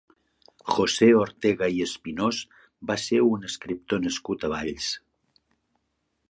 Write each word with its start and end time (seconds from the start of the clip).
José 0.75 1.09
Ortega 1.23 1.67
i 1.75 1.83
Espinós 1.85 2.39
va 2.93 2.97
ser 3.05 3.21
un 3.27 3.45
escriptor 3.51 4.03
nascut 4.07 4.49
a 4.49 4.53
Valls. 4.57 4.91